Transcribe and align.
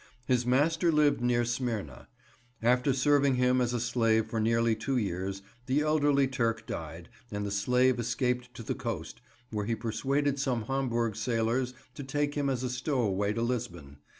His 0.25 0.47
master 0.47 0.91
lived 0.91 1.21
near 1.21 1.45
Smyrna. 1.45 2.07
After 2.63 2.91
serving 2.91 3.35
him 3.35 3.61
as 3.61 3.71
a 3.71 3.79
slave 3.79 4.25
for 4.31 4.39
nearly 4.39 4.75
two 4.75 4.97
years, 4.97 5.43
the 5.67 5.81
elderly 5.81 6.27
Turk 6.27 6.65
died 6.65 7.07
and 7.29 7.45
the 7.45 7.51
slave 7.51 7.99
escaped 7.99 8.51
to 8.55 8.63
the 8.63 8.73
coast, 8.73 9.21
where 9.51 9.67
he 9.67 9.75
persuaded 9.75 10.39
some 10.39 10.63
Hamburg 10.63 11.15
sailors 11.15 11.75
to 11.93 12.03
take 12.03 12.33
him 12.33 12.49
as 12.49 12.63
a 12.63 12.69
stowaway 12.71 13.31
to 13.33 13.43
Lisbon. 13.43 13.97